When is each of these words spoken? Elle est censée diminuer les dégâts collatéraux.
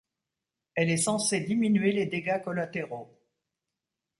Elle 0.73 0.89
est 0.89 0.97
censée 0.97 1.41
diminuer 1.41 1.91
les 1.91 2.07
dégâts 2.07 2.41
collatéraux. 2.43 3.15